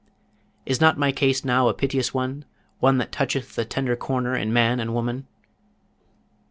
Is 0.65 0.81
not 0.81 0.97
my 0.97 1.11
case 1.11 1.45
now 1.45 1.67
a 1.67 1.75
piteous 1.75 2.11
one, 2.11 2.43
one 2.79 2.97
that 2.97 3.11
toucheth 3.11 3.53
the 3.53 3.65
tender 3.65 3.95
corner 3.95 4.35
in 4.35 4.51
man 4.51 4.79
and 4.79 4.95
woman?' 4.95 5.27